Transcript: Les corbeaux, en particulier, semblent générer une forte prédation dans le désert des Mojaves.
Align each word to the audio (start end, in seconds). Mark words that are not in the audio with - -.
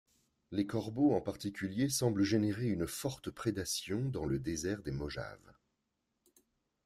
Les 0.49 0.65
corbeaux, 0.65 1.13
en 1.13 1.21
particulier, 1.21 1.87
semblent 1.87 2.23
générer 2.23 2.65
une 2.65 2.87
forte 2.87 3.29
prédation 3.29 4.01
dans 4.09 4.25
le 4.25 4.39
désert 4.39 4.81
des 4.81 4.89
Mojaves. 4.89 5.53